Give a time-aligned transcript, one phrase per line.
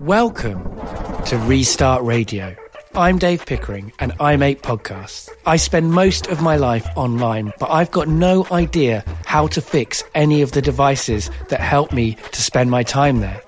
[0.00, 0.64] Welcome
[1.26, 2.56] to Restart Radio.
[2.94, 5.28] I'm Dave Pickering and I make podcasts.
[5.44, 10.02] I spend most of my life online, but I've got no idea how to fix
[10.14, 13.42] any of the devices that help me to spend my time there.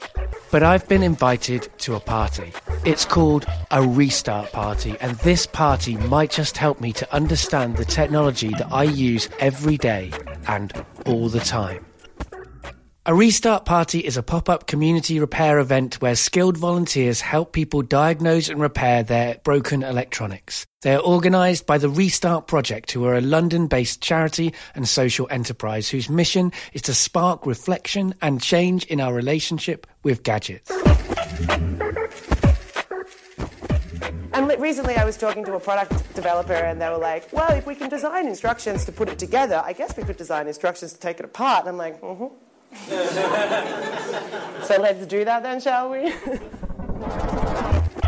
[0.50, 2.52] But I've been invited to a party.
[2.84, 7.86] It's called a restart party, and this party might just help me to understand the
[7.86, 10.12] technology that I use every day
[10.46, 10.70] and
[11.06, 11.86] all the time.
[13.04, 17.82] A Restart Party is a pop up community repair event where skilled volunteers help people
[17.82, 20.68] diagnose and repair their broken electronics.
[20.82, 25.26] They are organised by the Restart Project, who are a London based charity and social
[25.32, 30.70] enterprise whose mission is to spark reflection and change in our relationship with gadgets.
[34.32, 37.66] And recently I was talking to a product developer and they were like, well, if
[37.66, 41.00] we can design instructions to put it together, I guess we could design instructions to
[41.00, 41.66] take it apart.
[41.66, 42.51] And I'm like, mm hmm.
[44.64, 46.10] so let's do that then, shall we?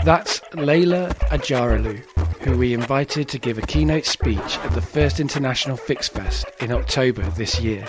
[0.04, 1.98] That's Leyla Acaroglu,
[2.42, 6.72] who we invited to give a keynote speech at the first International Fix Fest in
[6.72, 7.86] October this year.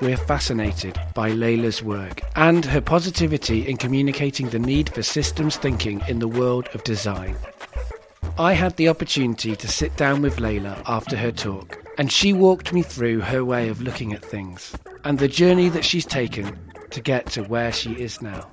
[0.00, 6.02] We're fascinated by Leyla's work and her positivity in communicating the need for systems thinking
[6.08, 7.36] in the world of design.
[8.38, 12.72] I had the opportunity to sit down with Leyla after her talk, and she walked
[12.72, 16.58] me through her way of looking at things and the journey that she's taken
[16.90, 18.50] to get to where she is now.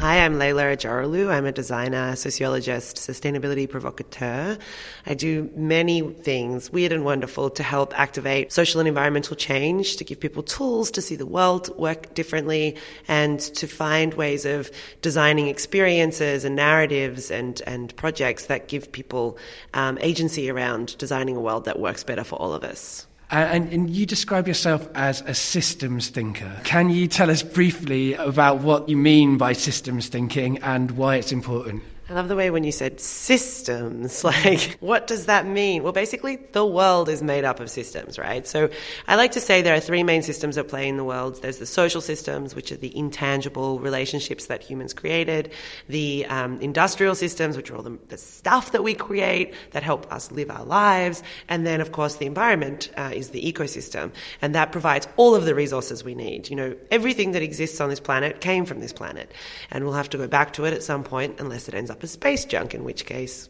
[0.00, 1.30] Hi, I'm Leyla Acaroglu.
[1.30, 4.56] I'm a designer, sociologist, sustainability provocateur.
[5.04, 10.04] I do many things, weird and wonderful, to help activate social and environmental change, to
[10.04, 12.78] give people tools to see the world work differently,
[13.08, 14.70] and to find ways of
[15.02, 19.36] designing experiences and narratives and, and projects that give people
[19.74, 23.06] um, agency around designing a world that works better for all of us.
[23.32, 26.50] Uh, and, and, you describe yourself as a systems thinker.
[26.64, 31.30] Can you tell us briefly about what you mean by systems thinking and why it's
[31.30, 31.84] important?
[32.10, 34.24] I love the way when you said systems.
[34.30, 35.82] Like, what does that mean?
[35.82, 38.46] Well, basically, the world is made up of systems, right?
[38.46, 38.70] So
[39.08, 41.42] I like to say there are three main systems at play in the world.
[41.42, 45.52] There's the social systems, which are the intangible relationships that humans created,
[45.88, 50.10] the um, industrial systems, which are all the, the, stuff that we create that help
[50.12, 51.22] us live our lives.
[51.48, 54.12] And then, of course, the environment uh, is the ecosystem.
[54.40, 56.48] And that provides all of the resources we need.
[56.48, 59.32] You know, everything that exists on this planet came from this planet.
[59.70, 61.99] And we'll have to go back to it at some point unless it ends up
[62.02, 63.48] as space junk, in which case,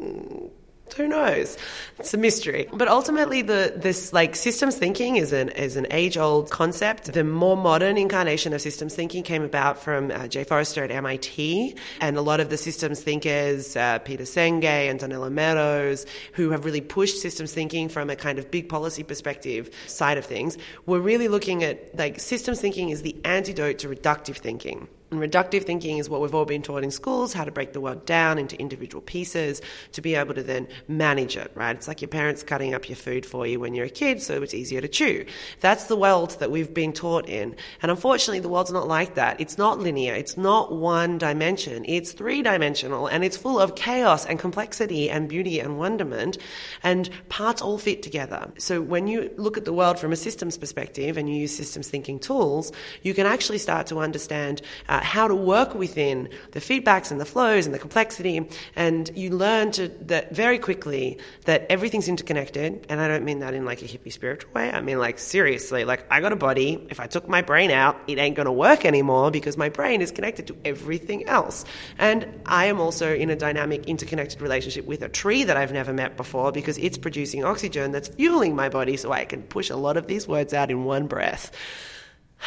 [0.00, 0.50] mm,
[0.96, 1.56] who knows?
[1.98, 2.68] It's a mystery.
[2.72, 7.12] But ultimately, the this like systems thinking is an is an age old concept.
[7.12, 11.76] The more modern incarnation of systems thinking came about from uh, Jay Forrester at MIT,
[12.00, 16.64] and a lot of the systems thinkers, uh, Peter Senge and Donella Meadows, who have
[16.64, 20.56] really pushed systems thinking from a kind of big policy perspective side of things,
[20.86, 24.88] were really looking at like systems thinking is the antidote to reductive thinking.
[25.10, 27.80] And reductive thinking is what we've all been taught in schools how to break the
[27.80, 31.74] world down into individual pieces to be able to then manage it, right?
[31.74, 34.42] It's like your parents cutting up your food for you when you're a kid so
[34.42, 35.24] it's easier to chew.
[35.60, 37.56] That's the world that we've been taught in.
[37.80, 39.40] And unfortunately, the world's not like that.
[39.40, 44.26] It's not linear, it's not one dimension, it's three dimensional and it's full of chaos
[44.26, 46.36] and complexity and beauty and wonderment.
[46.82, 48.52] And parts all fit together.
[48.58, 51.88] So when you look at the world from a systems perspective and you use systems
[51.88, 54.60] thinking tools, you can actually start to understand.
[54.86, 58.48] Uh, how to work within the feedbacks and the flows and the complexity.
[58.74, 62.86] And you learn to that very quickly that everything's interconnected.
[62.88, 64.70] And I don't mean that in like a hippie spiritual way.
[64.70, 66.86] I mean like seriously, like I got a body.
[66.90, 70.10] If I took my brain out, it ain't to work anymore because my brain is
[70.10, 71.64] connected to everything else.
[71.98, 75.92] And I am also in a dynamic, interconnected relationship with a tree that I've never
[75.92, 79.76] met before because it's producing oxygen that's fueling my body so I can push a
[79.76, 81.50] lot of these words out in one breath.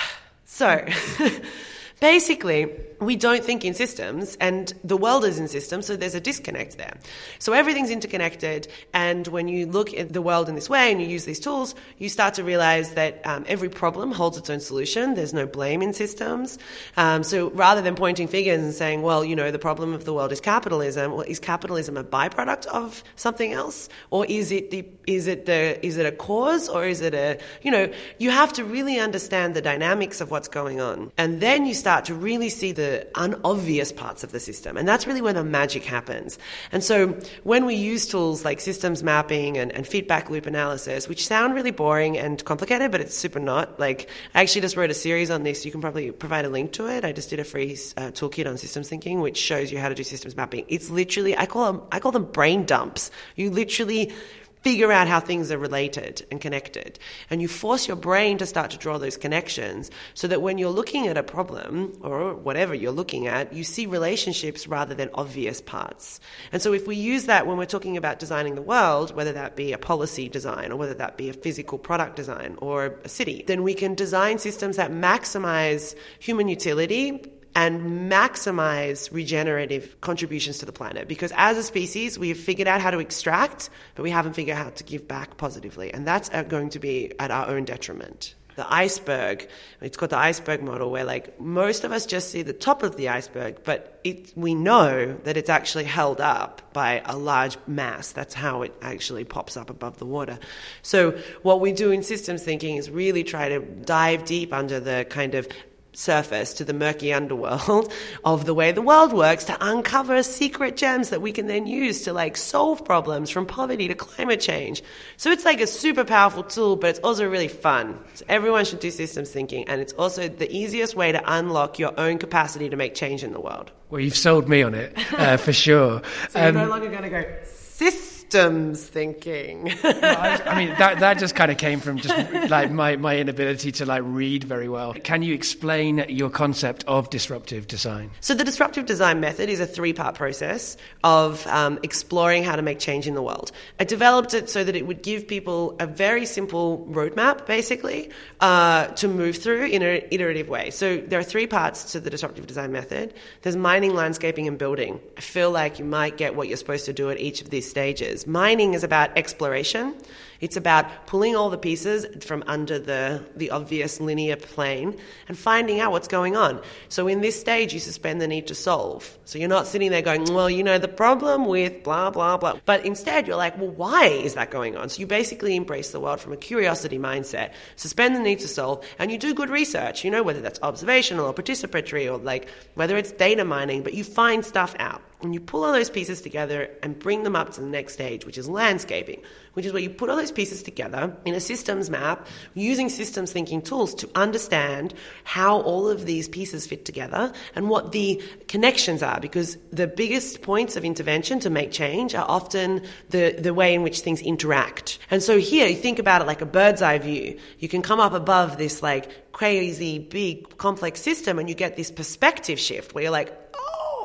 [0.54, 0.86] So,
[2.02, 2.68] basically,
[3.00, 6.78] we don't think in systems and the world is in systems, so there's a disconnect
[6.78, 6.98] there.
[7.40, 11.08] So everything's interconnected, and when you look at the world in this way and you
[11.08, 15.14] use these tools, you start to realize that um, every problem holds its own solution.
[15.14, 16.60] There's no blame in systems.
[16.98, 20.14] Um, so rather than pointing fingers and saying, well, you know, the problem of the
[20.14, 23.90] world is capitalism, well, is capitalism a byproduct of something else?
[24.10, 27.40] Or is it the, is it the, is it a cause or is it a,
[27.62, 31.12] you know, you have to really understand the dynamics of what's going on.
[31.18, 34.78] And then you start to really see the unobvious parts of the system.
[34.78, 36.40] And that's really where the magic happens.
[36.72, 41.28] And so when we use tools like systems mapping and, and feedback loop analysis, which
[41.28, 43.80] sound really boring and complicated, but it's super not.
[43.80, 45.66] Like, I actually just wrote a series on this.
[45.66, 47.04] You can probably provide a link to it.
[47.04, 49.96] I just did a free uh, toolkit on systems thinking, which shows you how to
[49.96, 50.66] do systems mapping.
[50.70, 53.12] It's literally, I call them, I call them brain dumps.
[53.36, 54.14] You literally
[54.62, 57.00] figure out how things are related and connected.
[57.30, 60.70] And you force your brain to start to draw those connections so that when you're
[60.70, 65.62] looking at a problem or whatever you're looking at, you see relationships rather than obvious
[65.62, 66.20] parts.
[66.52, 69.56] And so if we use that when we're talking about designing the world, whether that
[69.56, 73.44] be a policy design or whether that be a physical product design or a city,
[73.48, 80.72] then we can design systems that maximize human utility and maximize regenerative contributions to the
[80.72, 81.08] planet.
[81.08, 84.64] Because as a species, we've figured out how to extract, but we haven't figured out
[84.64, 85.94] how to give back positively.
[85.94, 88.36] And that's uh, going to be at our own detriment.
[88.58, 89.48] The iceberg,
[89.80, 92.98] it's called the iceberg model, where like most of us just see the top of
[92.98, 98.12] the iceberg, but it, we know that it's actually held up by a large mass.
[98.12, 100.38] That's how it actually pops up above the water.
[100.82, 105.08] So, what we do in systems thinking is really try to dive deep under the
[105.10, 105.48] kind of
[105.94, 107.92] surface to the murky underworld
[108.24, 112.04] of the way the world works to uncover secret gems that we can then use
[112.04, 114.82] to like solve problems from poverty to climate change.
[115.18, 118.00] So it's like a super powerful tool, but it's also really fun.
[118.14, 122.00] So everyone should do systems thinking, and it's also the easiest way to unlock your
[122.00, 123.72] own capacity to make change in the world.
[123.90, 126.02] Well, you've sold me on it uh, for sure.
[126.30, 129.70] so um, you're no longer going to go systems systems thinking.
[129.84, 133.74] I, I, mean, that, that just kind of came from just like my, my inability
[133.74, 134.94] to like read very well.
[134.94, 138.10] Can you explain your concept of disruptive design?
[138.22, 142.80] So the disruptive design method is a three-part process of um, exploring how to make
[142.80, 143.52] change in the world.
[143.82, 148.88] I developed it so that it would give people a very simple roadmap, basically, uh,
[148.88, 150.70] to move through in an iterative way.
[150.70, 153.14] So there are three parts to the disruptive design method.
[153.42, 155.02] There's mining, landscaping, and building.
[155.18, 157.70] I feel like you might get what you're supposed to do at each of these
[157.70, 158.21] stages.
[158.28, 159.96] Mining is about exploration.
[160.42, 164.98] It's about pulling all the pieces from under the, the obvious linear plane
[165.28, 166.60] and finding out what's going on.
[166.90, 169.18] So in this stage, you suspend the need to solve.
[169.26, 172.60] So you're not sitting there going, well, you know, the problem with blah, blah, blah.
[172.66, 174.90] But instead, you're like, well, why is that going on?
[174.90, 178.86] So you basically embrace the world from a curiosity mindset, suspend the need to solve,
[178.98, 182.98] and you do good research, you know, whether that's observational or participatory or like whether
[182.98, 185.02] it's data mining, but you find stuff out.
[185.22, 188.26] And you pull all those pieces together and bring them up to the next stage,
[188.26, 189.22] which is landscaping,
[189.54, 193.32] which is where you put all those pieces together in a systems map using systems
[193.32, 194.94] thinking tools to understand
[195.24, 199.20] how all of these pieces fit together and what the connections are.
[199.20, 203.84] Because the biggest points of intervention to make change are often the, the way in
[203.84, 205.00] which things interact.
[205.10, 207.38] And so here, you think about it like a bird's eye view.
[207.60, 211.92] You can come up above this like crazy, big, complex system and you get this
[211.92, 213.38] perspective shift where you're like,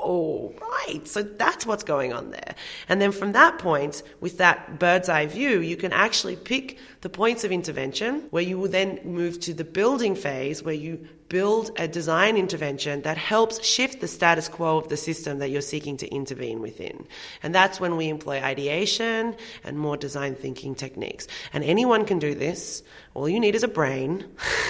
[0.06, 2.54] oh, right, so that's what's going on there.
[2.88, 7.08] And then from that point, with that bird's eye view, you can actually pick the
[7.08, 11.72] points of intervention where you will then move to the building phase where you build
[11.76, 15.96] a design intervention that helps shift the status quo of the system that you're seeking
[15.96, 17.04] to intervene within.
[17.42, 21.26] And that's when we employ ideation and more design thinking techniques.
[21.52, 22.82] And anyone can do this.
[23.14, 24.24] All you need is a brain.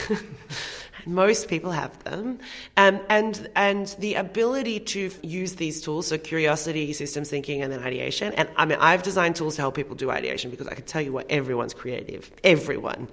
[1.06, 2.40] Most people have them.
[2.76, 7.80] Um, and, and the ability to use these tools, so curiosity, systems thinking, and then
[7.80, 8.32] ideation.
[8.32, 11.02] And I mean, I've designed tools to help people do ideation because I can tell
[11.02, 12.30] you what everyone's creative.
[12.42, 13.08] Everyone.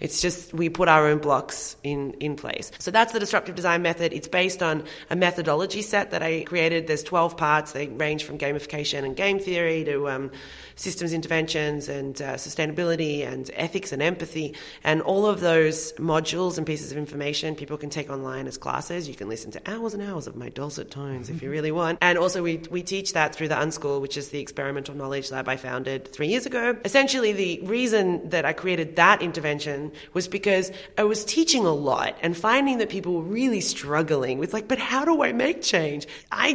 [0.00, 2.70] It's just we put our own blocks in, in place.
[2.78, 4.12] So that's the disruptive design method.
[4.12, 6.86] It's based on a methodology set that I created.
[6.86, 7.72] There's 12 parts.
[7.72, 10.30] They range from gamification and game theory to um,
[10.76, 14.54] systems interventions and uh, sustainability and ethics and empathy.
[14.84, 19.08] And all of those modules and pieces of information people can take online as classes.
[19.08, 21.98] You can listen to hours and hours of my dulcet tones if you really want.
[22.00, 25.48] And also, we, we teach that through the Unschool, which is the experimental knowledge lab
[25.48, 26.76] I founded three years ago.
[26.84, 32.16] Essentially, the reason that I created that intervention was because I was teaching a lot
[32.22, 36.06] and finding that people were really struggling with, like, but how do I make change?
[36.30, 36.52] I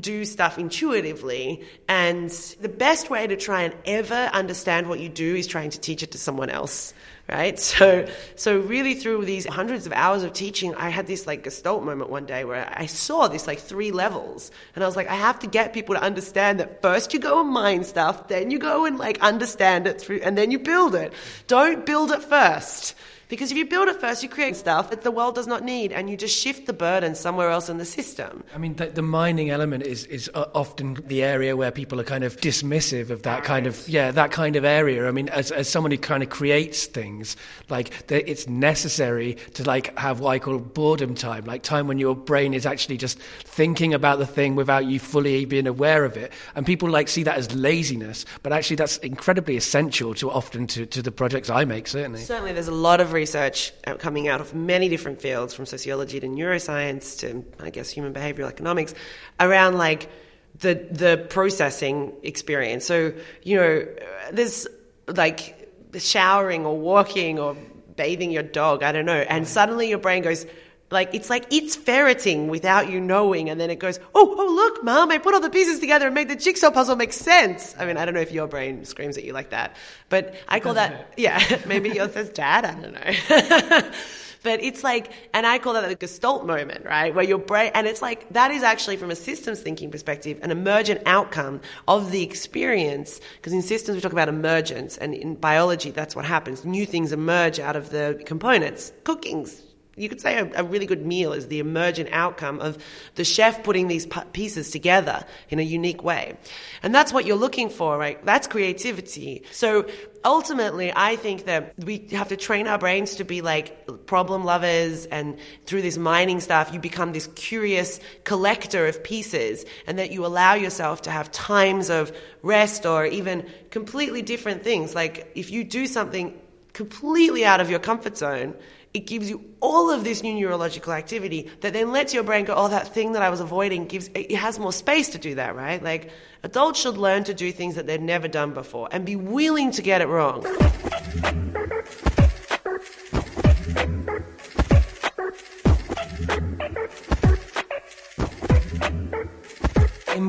[0.00, 5.34] do stuff intuitively, and the best way to try and ever understand what you do
[5.34, 6.94] is trying to teach it to someone else
[7.28, 7.58] right?
[7.74, 11.82] So, so really through these hundreds of hours of teaching, I had this like gestalt
[11.82, 15.14] moment one day where I saw this like three levels, and I was like, I
[15.14, 18.58] have to get people to understand that first you go and mine stuff, then you
[18.58, 21.12] go and like understand it through, and then you build it.
[21.46, 22.94] Don't build it first.
[23.28, 25.92] Because if you build it first, you create stuff that the world does not need,
[25.92, 28.44] and you just shift the burden somewhere else in the system.
[28.54, 32.04] I mean, the, the mining element is is uh, often the area where people are
[32.04, 35.08] kind of dismissive of that kind of yeah that kind of area.
[35.08, 37.36] I mean, as as someone who kind of creates things,
[37.68, 42.14] like it's necessary to like have what I call boredom time, like time when your
[42.14, 46.32] brain is actually just thinking about the thing without you fully being aware of it.
[46.54, 50.86] And people like see that as laziness, but actually that's incredibly essential to often to,
[50.86, 51.86] to the projects I make.
[51.86, 55.64] Certainly, certainly, there's a lot of research uh, coming out of many different fields, from
[55.64, 58.94] sociology to neuroscience to, I guess, human behavioral economics,
[59.40, 60.10] around like
[60.58, 62.84] the the processing experience.
[62.84, 63.86] So you know,
[64.32, 64.66] there's
[65.08, 67.56] like showering or walking or
[67.96, 70.46] bathing your dog, I don't know, and suddenly your brain goes,
[70.90, 74.84] like it's like it's ferreting without you knowing, and then it goes, "Oh, oh, look,
[74.84, 75.10] mom!
[75.10, 77.96] I put all the pieces together and made the jigsaw puzzle make sense." I mean,
[77.96, 79.76] I don't know if your brain screams at you like that,
[80.08, 83.90] but I call that, yeah, maybe yours says, "Dad," I don't know.
[84.42, 87.14] but it's like, and I call that the Gestalt moment, right?
[87.14, 90.50] Where your brain, and it's like that is actually from a systems thinking perspective, an
[90.50, 93.20] emergent outcome of the experience.
[93.36, 96.64] Because in systems we talk about emergence, and in biology that's what happens.
[96.64, 98.92] New things emerge out of the components.
[99.04, 99.63] Cooking's
[99.96, 102.78] you could say a, a, really good meal is the emergent outcome of
[103.14, 106.36] the chef putting these pieces together in a unique way.
[106.82, 108.24] And that's what you're looking for, right?
[108.24, 109.42] That's creativity.
[109.52, 109.86] So
[110.24, 115.06] ultimately, I think that we have to train our brains to be like problem lovers
[115.06, 120.24] and through this mining stuff, you become this curious collector of pieces and that you
[120.26, 124.94] allow yourself to have times of rest or even completely different things.
[124.94, 126.38] Like if you do something
[126.72, 128.54] completely out of your comfort zone,
[128.94, 132.54] it gives you all of this new neurological activity that then lets your brain go,
[132.54, 135.56] oh, that thing that I was avoiding gives, it has more space to do that,
[135.56, 135.82] right?
[135.82, 136.10] Like
[136.44, 139.82] adults should learn to do things that they've never done before and be willing to
[139.82, 140.46] get it wrong.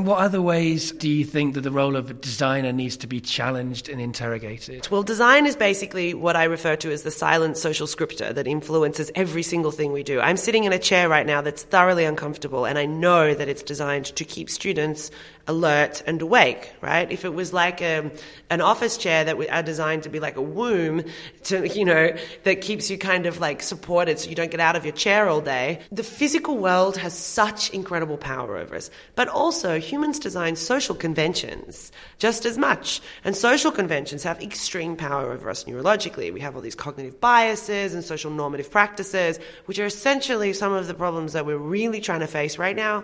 [0.06, 3.20] What other ways do you think that the role of a designer needs to be
[3.20, 4.88] challenged and interrogated?
[4.92, 9.10] Well, design is basically what I refer to as the silent social scripter that influences
[9.16, 10.22] every single thing we do.
[10.22, 13.64] I'm sitting in a chair right now that's thoroughly uncomfortable, and I know that it's
[13.64, 15.10] designed to keep students
[15.48, 17.12] alert and awake, right?
[17.12, 18.12] If it was like a, um,
[18.50, 21.04] an office chair that are designed to be like a womb
[21.44, 24.76] to, you know, that keeps you kind of like supported so you don't get out
[24.76, 25.80] of your chair all day.
[25.92, 28.90] The physical world has such incredible power over us.
[29.16, 33.02] But also humans design social conventions just as much.
[33.24, 36.34] And social conventions have extreme power over us neurologically.
[36.34, 40.88] We have all these cognitive biases and social normative practices, which are essentially some of
[40.88, 43.04] the problems that we're really trying to face right now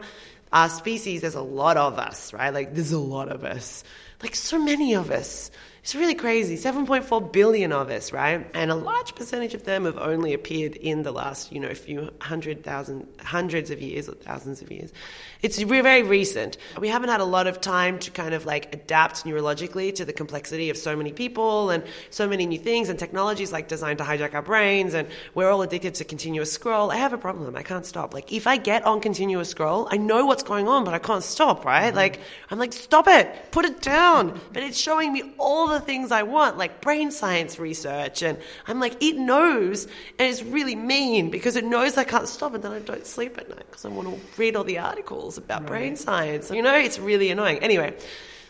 [0.51, 2.53] our species, there's a lot of us, right?
[2.53, 3.83] Like, there's a lot of us.
[4.21, 5.49] Like, so many of us.
[5.83, 6.57] It's really crazy.
[6.57, 8.47] 7.4 billion of us, right?
[8.53, 12.11] And a large percentage of them have only appeared in the last, you know, few
[12.21, 14.93] hundred thousand, hundreds of years or thousands of years.
[15.41, 16.57] It's very recent.
[16.79, 20.13] We haven't had a lot of time to kind of like adapt neurologically to the
[20.13, 24.03] complexity of so many people and so many new things and technologies like designed to
[24.03, 26.91] hijack our brains and we're all addicted to continuous scroll.
[26.91, 27.55] I have a problem.
[27.55, 28.13] I can't stop.
[28.13, 31.23] Like if I get on continuous scroll, I know what's going on, but I can't
[31.23, 31.87] stop, right?
[31.87, 31.95] Mm-hmm.
[31.97, 32.19] Like
[32.51, 34.39] I'm like, stop it, put it down.
[34.53, 38.21] But it's showing me all the things I want, like brain science research.
[38.21, 38.37] And
[38.67, 39.85] I'm like, it knows
[40.19, 43.37] and it's really mean because it knows I can't stop and then I don't sleep
[43.37, 45.69] at night because I want to read all the articles about right.
[45.69, 46.51] brain science.
[46.51, 47.59] You know, it's really annoying.
[47.59, 47.95] Anyway,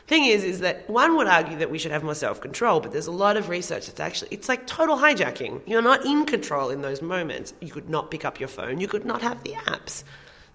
[0.08, 3.08] thing is is that one would argue that we should have more self-control but there's
[3.08, 6.82] a lot of research that's actually it's like total hijacking you're not in control in
[6.82, 10.04] those moments you could not pick up your phone you could not have the apps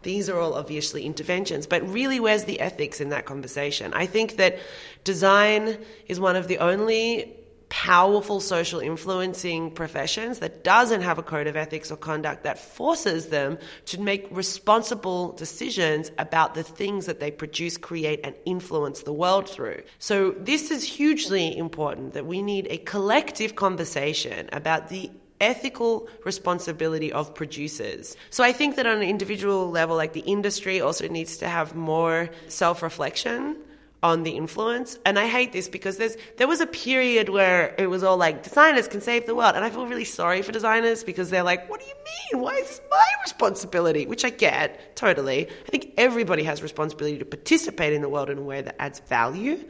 [0.06, 4.36] these are all obviously interventions but really where's the ethics in that conversation i think
[4.36, 4.58] that
[5.04, 7.36] design is one of the only
[7.68, 13.26] powerful social influencing professions that doesn't have a code of ethics or conduct that forces
[13.26, 19.12] them to make responsible decisions about the things that they produce, create, and influence the
[19.12, 19.82] world through.
[19.98, 27.12] So, this is hugely important that we need a collective conversation about the ethical responsibility
[27.12, 28.16] of producers.
[28.30, 31.74] So I think that on an individual level, like the industry also needs to have
[31.74, 33.56] more self reflection
[34.02, 34.98] on the influence.
[35.04, 38.42] And I hate this because there's there was a period where it was all like
[38.42, 41.68] designers can save the world, and I feel really sorry for designers because they're like,
[41.68, 42.42] "What do you mean?
[42.42, 45.48] Why is this my responsibility?" Which I get totally.
[45.66, 49.00] I think everybody has responsibility to participate in the world in a way that adds
[49.00, 49.64] value,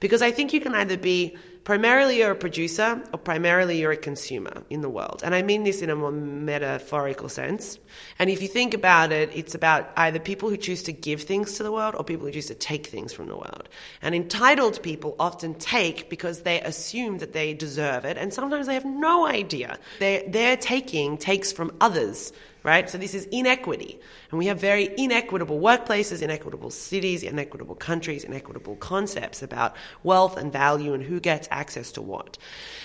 [0.00, 3.96] because I think you can either be primarily you're a producer or primarily you're a
[3.96, 5.20] consumer in the world.
[5.22, 7.78] And I mean this in a more metaphorical sense.
[8.18, 11.54] And if you think about it, it's about either people who choose to give things
[11.54, 13.68] to the world or people who choose to take things from the world.
[14.00, 18.74] And entitled people often take because they assume that they deserve it, and sometimes they
[18.74, 19.78] have no idea.
[19.98, 22.88] Their, their taking takes from others right?
[22.90, 23.98] So this is inequity.
[24.30, 30.52] And we have very inequitable workplaces, inequitable cities, inequitable countries, inequitable concepts about wealth and
[30.52, 32.38] value and who gets access to what.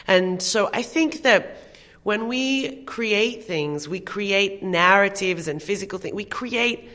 [0.07, 1.57] And so I think that
[2.03, 6.89] when we create things, we create narratives and physical things, we create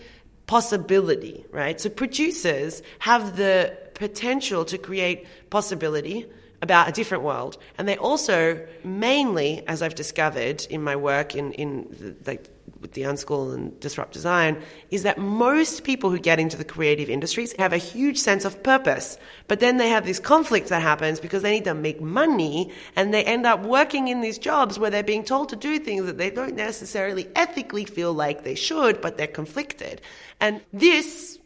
[0.46, 1.80] possibility, right?
[1.80, 6.26] So producers have the potential to create possibility
[6.62, 7.56] about a different world.
[7.78, 12.48] And they also, mainly, as I've discovered in my work in, in the, like,
[12.80, 17.10] with the Unschool and Disrupt Design, is that most people who get into the creative
[17.10, 19.18] industries have a huge sense of purpose.
[19.48, 23.12] But then they have this conflict that happens because they need to make money and
[23.12, 26.18] they end up working in these jobs where they're being told to do things that
[26.18, 30.00] they don't necessarily ethically feel like they should, but they're conflicted.
[30.40, 31.38] And this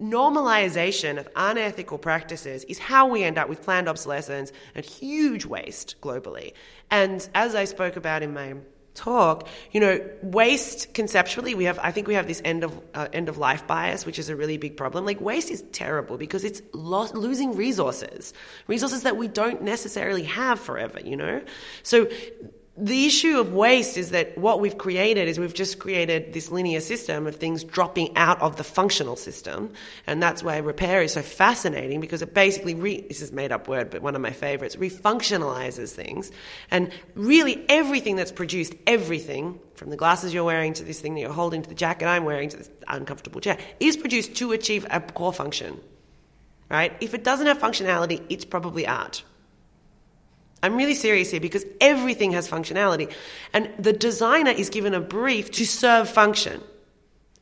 [0.00, 5.96] normalization of unethical practices is how we end up with planned obsolescence and huge waste
[6.00, 6.52] globally.
[6.90, 8.54] And as I spoke about in my
[8.96, 13.08] talk, you know, waste conceptually, we have, I think we have this end of uh,
[13.12, 15.04] end of life bias, which is a really big problem.
[15.04, 18.32] Like waste is terrible because it's lo- losing resources,
[18.66, 21.00] resources that we don't necessarily have forever.
[21.00, 21.42] You know,
[21.82, 22.08] so
[22.78, 26.80] the issue of waste is that what we've created is we've just created this linear
[26.80, 29.72] system of things dropping out of the functional system.
[30.06, 33.66] And that's why repair is so fascinating because it basically, re- this is made up
[33.66, 36.30] word, but one of my favorites, refunctionalizes things.
[36.70, 41.20] And really everything that's produced, everything, from the glasses you're wearing to this thing that
[41.20, 44.86] you're holding to the jacket I'm wearing to this uncomfortable chair, is produced to achieve
[44.90, 45.80] a core function.
[46.68, 46.92] Right?
[47.00, 49.22] If it doesn't have functionality, it's probably art.
[50.66, 53.12] I'm really serious here because everything has functionality.
[53.52, 56.60] And the designer is given a brief to serve function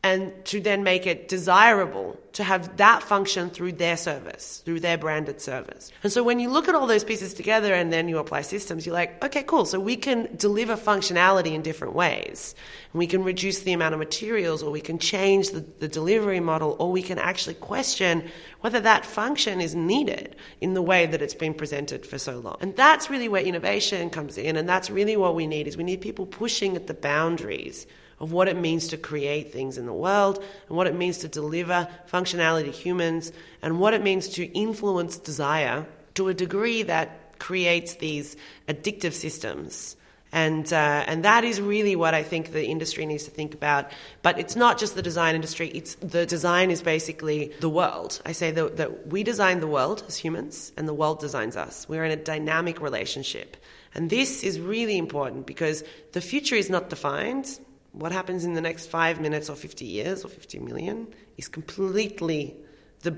[0.04, 4.98] and to then make it desirable to have that function through their service, through their
[4.98, 5.90] branded service.
[6.02, 8.84] And so when you look at all those pieces together and then you apply systems,
[8.84, 9.64] you're like, okay, cool.
[9.64, 12.54] So we can deliver functionality in different ways.
[12.92, 16.40] And we can reduce the amount of materials or we can change the, the delivery
[16.40, 18.30] model or we can actually question
[18.60, 22.58] whether that function is needed in the way that it's been presented for so long.
[22.60, 24.56] And that's really where innovation comes in.
[24.56, 27.86] And that's really what we need is we need people pushing at the boundaries
[28.20, 31.28] of what it means to create things in the world and what it means to
[31.28, 37.38] deliver functionality to humans and what it means to influence desire to a degree that
[37.38, 38.36] creates these
[38.68, 39.96] addictive systems.
[40.34, 43.92] And, uh, and that is really what I think the industry needs to think about.
[44.22, 48.20] But it's not just the design industry, it's, the design is basically the world.
[48.26, 51.88] I say that, that we design the world as humans, and the world designs us.
[51.88, 53.56] We're in a dynamic relationship.
[53.94, 57.60] And this is really important because the future is not defined
[57.94, 62.56] what happens in the next five minutes or 50 years or 50 million is completely
[63.02, 63.16] the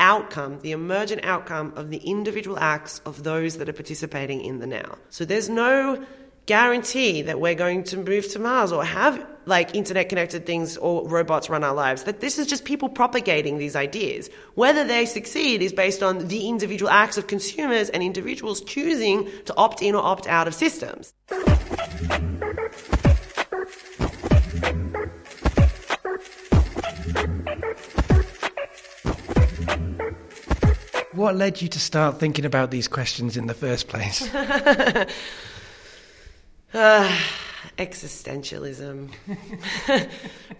[0.00, 4.66] outcome, the emergent outcome of the individual acts of those that are participating in the
[4.66, 4.96] now.
[5.10, 6.04] So there's no
[6.46, 11.06] guarantee that we're going to move to Mars or have like internet connected things or
[11.06, 12.04] robots run our lives.
[12.04, 14.30] That this is just people propagating these ideas.
[14.54, 19.56] Whether they succeed is based on the individual acts of consumers and individuals choosing to
[19.56, 21.12] opt in or opt out of systems.
[31.14, 34.22] What led you to start thinking about these questions in the first place?
[34.34, 35.06] uh,
[37.78, 39.10] existentialism.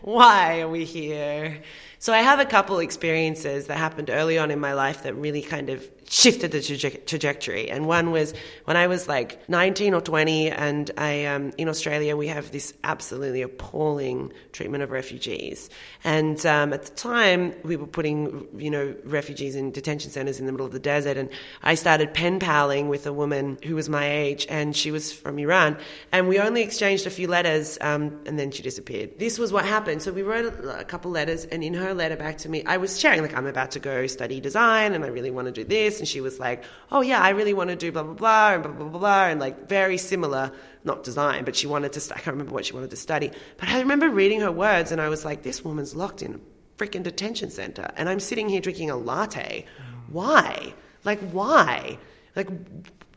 [0.03, 1.61] Why are we here?
[1.99, 5.43] So I have a couple experiences that happened early on in my life that really
[5.43, 7.71] kind of shifted the traje- trajectory.
[7.71, 12.17] And one was when I was like 19 or 20, and I, um, in Australia,
[12.17, 15.71] we have this absolutely appalling treatment of refugees.
[16.03, 20.47] And um, at the time, we were putting, you know, refugees in detention centers in
[20.47, 21.17] the middle of the desert.
[21.17, 21.29] And
[21.63, 25.39] I started pen paling with a woman who was my age, and she was from
[25.39, 25.77] Iran.
[26.13, 29.19] And we only exchanged a few letters, um, and then she disappeared.
[29.19, 30.03] This was what happened.
[30.03, 32.77] So we wrote a, a couple letters, and in her letter back to me, I
[32.77, 35.65] was sharing, like, I'm about to go study design, and I really want to do
[35.65, 38.15] this this, and she was like, oh yeah, I really want to do blah blah
[38.15, 40.53] blah and blah blah blah, blah and like very similar,
[40.85, 42.15] not design, but she wanted to.
[42.15, 45.01] I can't remember what she wanted to study, but I remember reading her words, and
[45.01, 46.41] I was like, this woman's locked in a
[46.79, 49.67] freaking detention center, and I'm sitting here drinking a latte.
[50.09, 50.75] Why?
[51.05, 51.99] Like why?
[52.37, 52.49] Like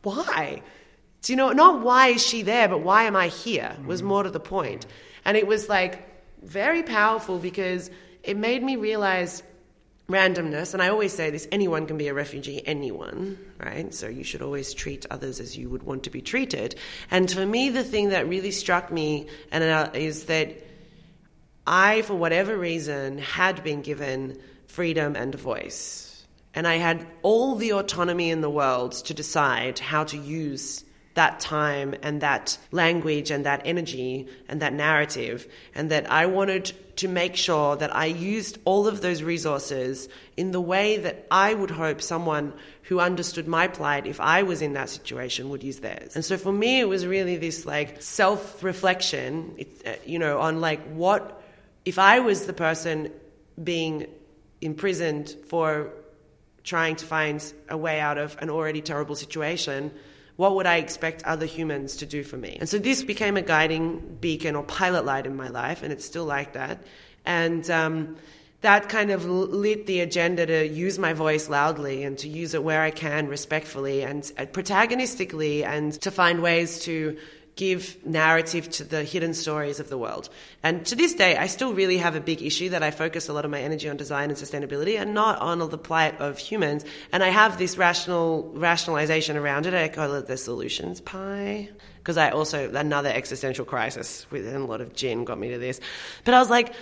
[0.02, 0.62] why?
[1.22, 1.52] Do you know?
[1.52, 3.76] Not why is she there, but why am I here?
[3.86, 4.86] Was more to the point,
[5.24, 6.04] and it was like
[6.42, 7.90] very powerful because
[8.22, 9.42] it made me realize
[10.10, 13.92] randomness, and I always say this anyone can be a refugee, anyone, right?
[13.92, 16.76] So you should always treat others as you would want to be treated.
[17.10, 20.56] And for me, the thing that really struck me and uh, is that
[21.66, 26.26] I, for whatever reason, had been given freedom and a voice.
[26.54, 31.38] And I had all the autonomy in the world to decide how to use that
[31.40, 37.06] time and that language and that energy and that narrative, and that I wanted to
[37.06, 41.70] make sure that I used all of those resources in the way that I would
[41.70, 46.16] hope someone who understood my plight, if I was in that situation, would use theirs.
[46.16, 50.60] And so for me, it was really this like self reflection, uh, you know, on
[50.60, 51.40] like what,
[51.84, 53.12] if I was the person
[53.62, 54.08] being
[54.60, 55.92] imprisoned for
[56.64, 59.92] trying to find a way out of an already terrible situation,
[60.38, 62.58] what would I expect other humans to do for me?
[62.60, 66.04] And so this became a guiding beacon or pilot light in my life, and it's
[66.04, 66.80] still like that.
[67.24, 68.16] And um,
[68.60, 72.62] that kind of lit the agenda to use my voice loudly and to use it
[72.62, 77.18] where I can respectfully and uh, protagonistically and to find ways to
[77.58, 80.28] give narrative to the hidden stories of the world.
[80.62, 83.32] And to this day, I still really have a big issue that I focus a
[83.32, 86.84] lot of my energy on design and sustainability and not on the plight of humans.
[87.12, 89.74] And I have this rational rationalization around it.
[89.74, 91.68] I call it the solutions pie.
[91.98, 95.80] Because I also, another existential crisis within a lot of gin got me to this.
[96.24, 96.72] But I was like,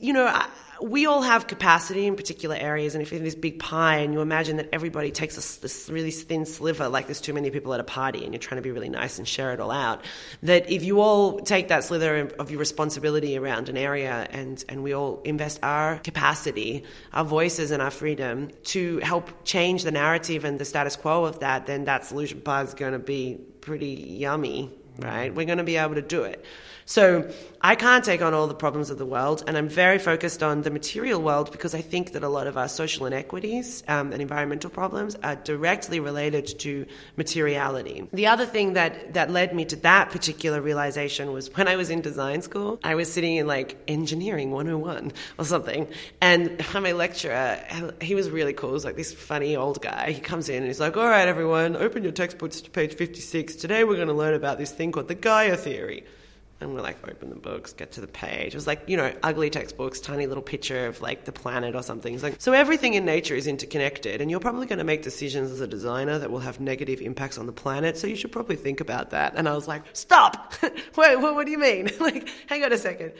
[0.00, 0.48] you know, I,
[0.82, 4.12] we all have capacity in particular areas, and if you're in this big pie and
[4.12, 7.72] you imagine that everybody takes this, this really thin sliver, like there's too many people
[7.74, 10.04] at a party and you're trying to be really nice and share it all out,
[10.42, 14.82] that if you all take that slither of your responsibility around an area and, and
[14.82, 20.44] we all invest our capacity, our voices, and our freedom to help change the narrative
[20.44, 24.16] and the status quo of that, then that solution pie is going to be pretty
[24.18, 25.34] yummy, right?
[25.34, 26.44] We're going to be able to do it.
[26.84, 30.42] So I can't take on all the problems of the world, and I'm very focused
[30.42, 34.12] on the material world because I think that a lot of our social inequities um,
[34.12, 38.08] and environmental problems are directly related to materiality.
[38.12, 41.88] The other thing that, that led me to that particular realization was when I was
[41.88, 45.86] in design school, I was sitting in like engineering 101 or something,
[46.20, 47.60] and my lecturer,
[48.00, 48.70] he was really cool.
[48.70, 50.10] He was like this funny old guy.
[50.10, 53.54] He comes in and he's like, All right, everyone, open your textbooks to page 56.
[53.56, 56.04] Today we're going to learn about this thing called the Gaia theory.
[56.62, 58.54] And we're like, open the books, get to the page.
[58.54, 61.82] It was like, you know, ugly textbooks, tiny little picture of like the planet or
[61.82, 62.14] something.
[62.14, 65.50] It's like, so everything in nature is interconnected, and you're probably going to make decisions
[65.50, 67.98] as a designer that will have negative impacts on the planet.
[67.98, 69.34] So you should probably think about that.
[69.36, 70.54] And I was like, stop!
[70.62, 71.90] Wait, what, what do you mean?
[72.00, 73.12] like, hang on a second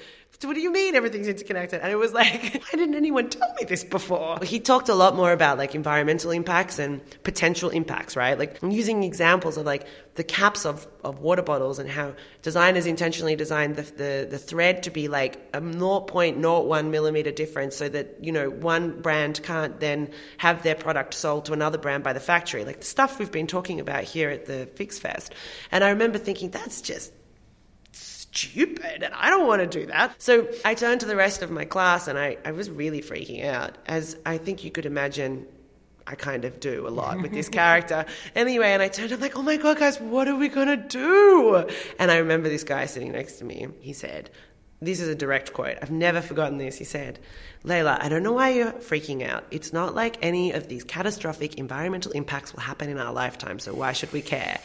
[0.42, 1.80] what do you mean everything's interconnected?
[1.80, 2.42] And it was like,
[2.72, 4.38] why didn't anyone tell me this before?
[4.42, 8.38] He talked a lot more about like environmental impacts and potential impacts, right?
[8.38, 13.36] Like using examples of like the caps of, of water bottles and how designers intentionally
[13.36, 18.32] designed the, the, the thread to be like a 0.01 millimeter difference so that, you
[18.32, 22.64] know, one brand can't then have their product sold to another brand by the factory.
[22.64, 25.34] Like the stuff we've been talking about here at the Fix Fest.
[25.70, 27.12] And I remember thinking, that's just
[28.32, 30.20] stupid and I don't want to do that.
[30.20, 33.44] So I turned to the rest of my class and I, I was really freaking
[33.44, 35.46] out, as I think you could imagine
[36.06, 38.06] I kind of do a lot with this character.
[38.34, 40.76] Anyway, and I turned, I'm like, oh my God, guys, what are we going to
[40.76, 41.68] do?
[41.98, 43.68] And I remember this guy sitting next to me.
[43.80, 44.30] He said,
[44.80, 45.78] this is a direct quote.
[45.80, 46.76] I've never forgotten this.
[46.76, 47.20] He said,
[47.64, 49.44] Leyla, I don't know why you're freaking out.
[49.52, 53.72] It's not like any of these catastrophic environmental impacts will happen in our lifetime, so
[53.74, 54.58] why should we care?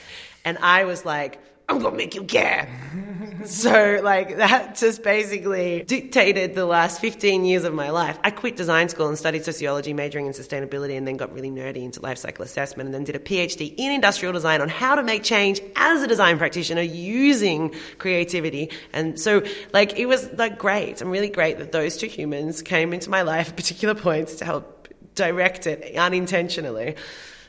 [0.44, 2.70] And I was like, I'm gonna make you care.
[3.46, 8.18] so, like, that just basically dictated the last 15 years of my life.
[8.24, 11.84] I quit design school and studied sociology, majoring in sustainability, and then got really nerdy
[11.84, 15.04] into life cycle assessment, and then did a PhD in industrial design on how to
[15.04, 18.70] make change as a design practitioner using creativity.
[18.94, 21.02] And so, like, it was like great.
[21.02, 24.46] I'm really great that those two humans came into my life at particular points to
[24.46, 26.96] help direct it unintentionally.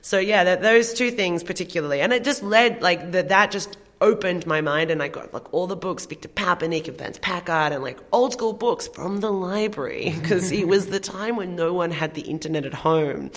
[0.01, 3.29] So yeah, that, those two things particularly, and it just led like that.
[3.29, 6.97] That just opened my mind and I got like all the books, Victor Papanek and
[6.97, 11.37] Vance Packard and like old school books from the library because it was the time
[11.37, 13.31] when no one had the internet at home.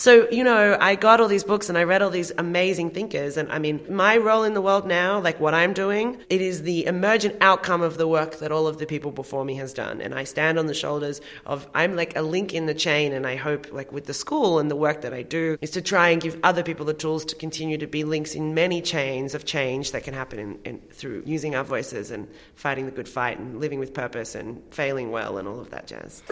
[0.00, 3.36] So, you know, I got all these books and I read all these amazing thinkers.
[3.36, 6.62] And I mean, my role in the world now, like what I'm doing, it is
[6.62, 10.00] the emergent outcome of the work that all of the people before me has done.
[10.00, 13.12] And I stand on the shoulders of, I'm like a link in the chain.
[13.12, 15.82] And I hope, like with the school and the work that I do, is to
[15.82, 19.34] try and give other people the tools to continue to be links in many chains
[19.34, 23.06] of change that can happen in, in, through using our voices and fighting the good
[23.06, 26.22] fight and living with purpose and failing well and all of that jazz.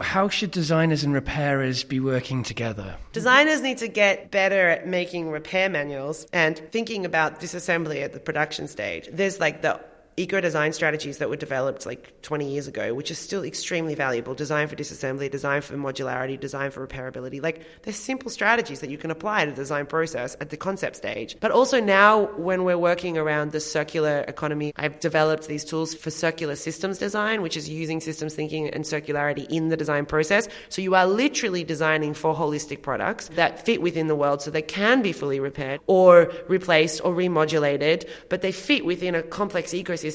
[0.00, 2.96] How should designers and repairers be working together?
[3.12, 8.18] Designers need to get better at making repair manuals and thinking about disassembly at the
[8.20, 9.10] production stage.
[9.12, 9.78] There's like the
[10.18, 14.34] eco design strategies that were developed like 20 years ago, which are still extremely valuable.
[14.34, 17.42] Design for disassembly, design for modularity, design for repairability.
[17.42, 20.96] Like, they're simple strategies that you can apply to the design process at the concept
[20.96, 21.36] stage.
[21.38, 26.10] But also now, when we're working around the circular economy, I've developed these tools for
[26.10, 30.48] circular systems design, which is using systems thinking and circularity in the design process.
[30.70, 34.62] So you are literally designing for holistic products that fit within the world so they
[34.62, 40.05] can be fully repaired or replaced or remodulated, but they fit within a complex ecosystem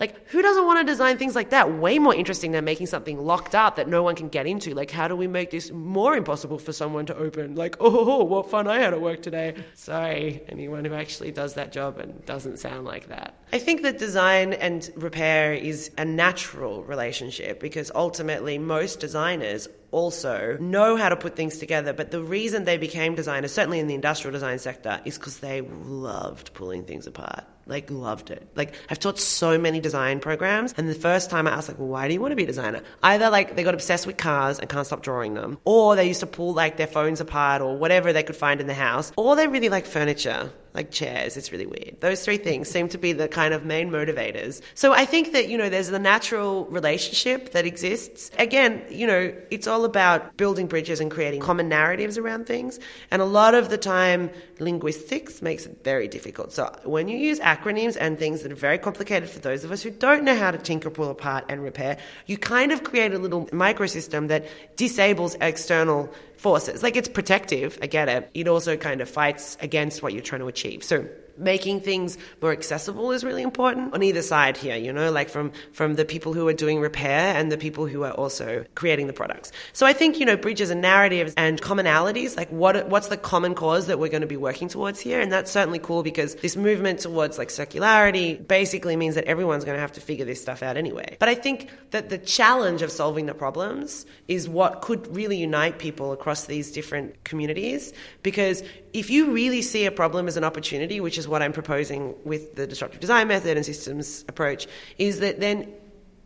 [0.00, 1.72] Like, who doesn't want to design things like that?
[1.74, 4.74] Way more interesting than making something locked up that no one can get into.
[4.74, 7.54] Like, how do we make this more impossible for someone to open?
[7.54, 9.54] Like, oh, what fun I had at work today.
[9.74, 13.34] Sorry, anyone who actually does that job and doesn't sound like that.
[13.52, 20.56] I think that design and repair is a natural relationship because ultimately most designers also
[20.60, 21.92] know how to put things together.
[21.92, 25.60] But the reason they became designers, certainly in the industrial design sector, is because they
[25.60, 27.44] loved pulling things apart.
[27.64, 28.48] Like, loved it.
[28.56, 31.86] Like, I've taught so many design programs, and the first time I asked, like, well,
[31.86, 32.82] why do you want to be a designer?
[33.04, 36.20] Either, like, they got obsessed with cars and can't stop drawing them, or they used
[36.20, 39.36] to pull, like, their phones apart or whatever they could find in the house, or
[39.36, 41.36] they really like furniture like chairs.
[41.36, 42.00] It's really weird.
[42.00, 44.62] Those three things seem to be the kind of main motivators.
[44.74, 48.30] So I think that, you know, there's the natural relationship that exists.
[48.38, 52.78] Again, you know, it's all about building bridges and creating common narratives around things.
[53.10, 54.30] And a lot of the time,
[54.62, 56.52] linguistics makes it very difficult.
[56.52, 59.82] So when you use acronyms and things that are very complicated for those of us
[59.82, 63.18] who don't know how to tinker, pull apart, and repair, you kind of create a
[63.18, 64.46] little microsystem that
[64.76, 66.82] disables external forces.
[66.82, 68.30] Like it's protective, I get it.
[68.34, 70.82] It also kind of fights against what you're trying to achieve.
[70.82, 75.28] So making things more accessible is really important on either side here you know like
[75.28, 79.06] from from the people who are doing repair and the people who are also creating
[79.06, 79.52] the products.
[79.72, 83.54] So i think you know bridges and narratives and commonalities like what what's the common
[83.54, 85.20] cause that we're going to be working towards here?
[85.20, 89.76] And that's certainly cool because this movement towards like circularity basically means that everyone's going
[89.76, 91.16] to have to figure this stuff out anyway.
[91.18, 95.78] But i think that the challenge of solving the problems is what could really unite
[95.78, 97.92] people across these different communities
[98.22, 98.62] because
[98.92, 102.54] if you really see a problem as an opportunity, which is what I'm proposing with
[102.56, 104.66] the disruptive design method and systems approach,
[104.98, 105.72] is that then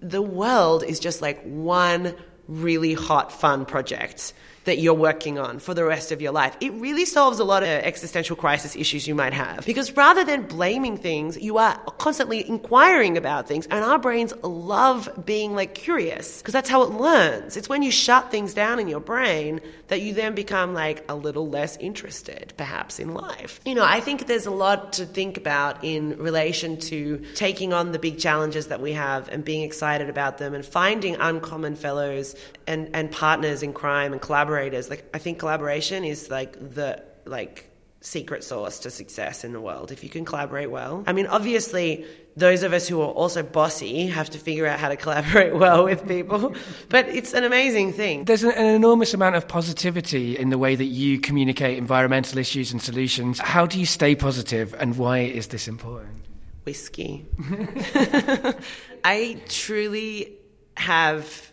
[0.00, 2.14] the world is just like one
[2.48, 4.32] really hot, fun project
[4.66, 6.56] that you're working on for the rest of your life.
[6.60, 9.64] It really solves a lot of existential crisis issues you might have.
[9.64, 13.66] Because rather than blaming things, you are constantly inquiring about things.
[13.66, 17.56] And our brains love being like curious because that's how it learns.
[17.56, 21.14] It's when you shut things down in your brain that you then become like a
[21.14, 23.60] little less interested, perhaps, in life.
[23.64, 27.92] You know, I think there's a lot to think about in relation to taking on
[27.92, 32.34] the big challenges that we have and being excited about them and finding uncommon fellows
[32.66, 34.20] and, and partners in crime and
[34.56, 34.90] collaborators.
[34.90, 39.90] Like, I think collaboration is like the, like, secret sauce to success in the world
[39.90, 41.02] if you can collaborate well.
[41.06, 44.88] I mean, obviously, those of us who are also bossy have to figure out how
[44.88, 46.54] to collaborate well with people,
[46.88, 48.24] but it's an amazing thing.
[48.24, 52.70] There's an, an, enormous amount of positivity in the way that you communicate environmental issues
[52.70, 53.40] and solutions.
[53.40, 56.24] How do you stay positive, and why is this important?
[56.64, 57.26] Whiskey.
[59.04, 60.32] I truly
[60.76, 61.52] have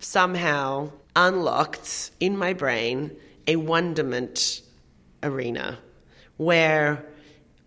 [0.00, 3.14] somehow unlocked in my brain
[3.46, 4.62] a wonderment
[5.22, 5.78] arena
[6.36, 7.04] where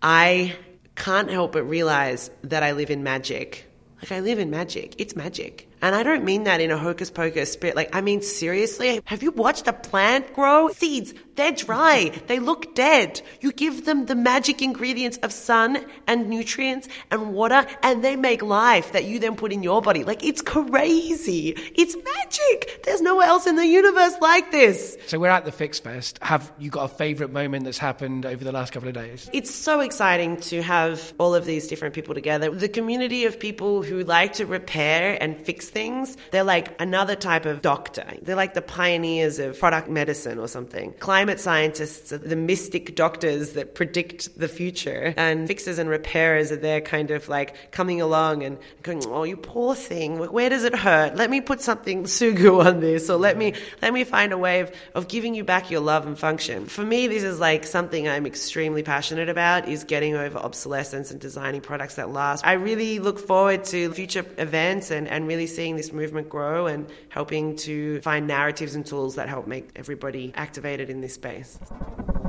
[0.00, 0.56] I
[0.96, 3.70] can't help but realize that I live in magic.
[4.00, 4.94] Like, I live in magic.
[4.98, 5.68] It's magic.
[5.82, 7.74] And I don't mean that in a hocus pocus spirit.
[7.74, 10.68] Like, I mean, seriously, have you watched a plant grow?
[10.68, 12.12] Seeds, they're dry.
[12.28, 13.20] They look dead.
[13.40, 18.42] You give them the magic ingredients of sun and nutrients and water, and they make
[18.42, 20.04] life that you then put in your body.
[20.04, 21.48] Like, it's crazy.
[21.74, 22.82] It's magic.
[22.84, 24.96] There's nowhere else in the universe like this.
[25.08, 26.20] So, we're at the Fix Fest.
[26.22, 29.28] Have you got a favorite moment that's happened over the last couple of days?
[29.32, 32.50] It's so exciting to have all of these different people together.
[32.50, 36.16] The community of people who like to repair and fix things.
[36.30, 38.06] They're like another type of doctor.
[38.22, 40.92] They're like the pioneers of product medicine or something.
[41.00, 45.14] Climate scientists are the mystic doctors that predict the future.
[45.16, 49.36] And fixers and repairers are there kind of like coming along and going, oh, you
[49.36, 50.18] poor thing.
[50.18, 51.16] Where does it hurt?
[51.16, 54.60] Let me put something sugu on this or let me, let me find a way
[54.60, 56.66] of, of giving you back your love and function.
[56.66, 61.20] For me, this is like something I'm extremely passionate about is getting over obsolescence and
[61.20, 62.46] designing products that last.
[62.46, 66.66] I really look forward to future events and, and really seeing seeing this movement grow
[66.66, 71.56] and helping to find narratives and tools that help make everybody activated in this space.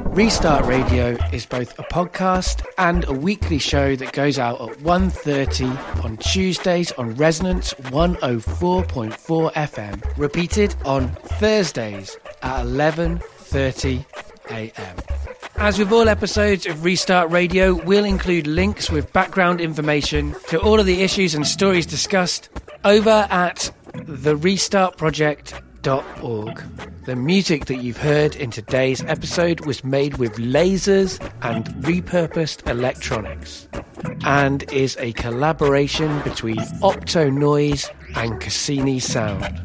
[0.10, 6.06] Restart Radio is both a podcast and a weekly show that goes out at 1.30
[6.06, 14.06] on Tuesdays on Resonance 104.4 FM, repeated on Thursdays at 11.30
[14.52, 14.96] a.m.
[15.56, 20.80] As with all episodes of Restart Radio, we'll include links with background information to all
[20.80, 22.50] of the issues and stories discussed
[22.84, 26.63] over at therestartproject.org.
[27.06, 33.67] The music that you've heard in today's episode was made with lasers and repurposed electronics
[34.26, 39.60] and is a collaboration between Opto Noise and Cassini Sound.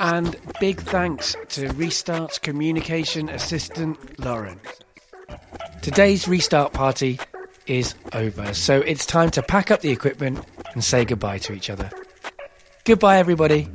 [0.00, 4.58] And big thanks to Restart's communication assistant, Lauren.
[5.82, 7.18] Today's Restart party
[7.66, 11.70] is over, so it's time to pack up the equipment and say goodbye to each
[11.70, 11.90] other.
[12.84, 13.68] Goodbye, everybody.